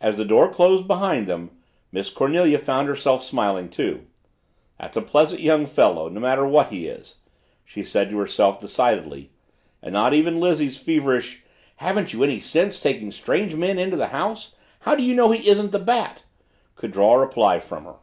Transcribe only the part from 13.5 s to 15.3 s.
men into the house? How do you